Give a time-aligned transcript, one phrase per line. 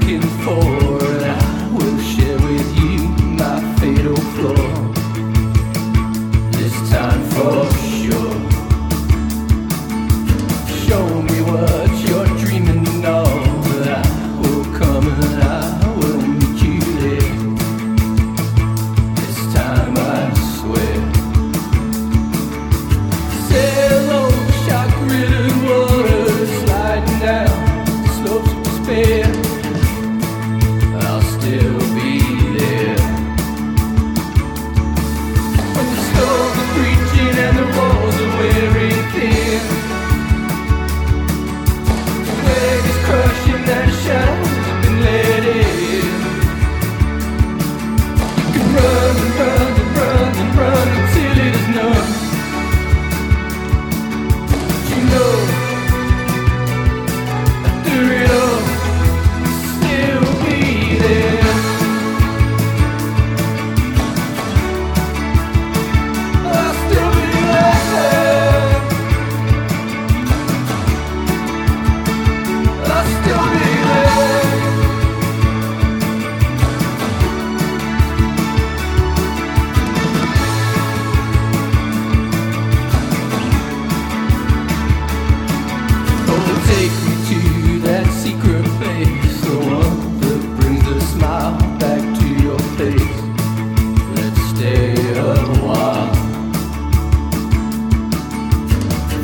[0.00, 0.71] looking for.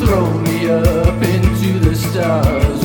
[0.09, 2.78] throw me up into the stars.